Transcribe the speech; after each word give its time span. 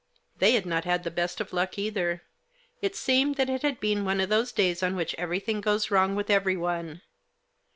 They 0.39 0.53
had 0.53 0.65
not 0.65 0.83
had 0.83 1.03
the 1.03 1.11
best 1.11 1.39
of 1.39 1.53
luck 1.53 1.77
either. 1.77 2.23
It 2.81 2.95
seemed 2.95 3.35
that 3.35 3.51
it 3.51 3.61
had 3.61 3.79
been 3.79 4.03
one 4.03 4.19
of 4.19 4.29
those 4.29 4.51
days 4.51 4.81
on 4.81 4.95
which 4.95 5.13
everything 5.13 5.61
goes 5.61 5.91
wrong 5.91 6.15
with 6.15 6.31
everyone. 6.31 7.03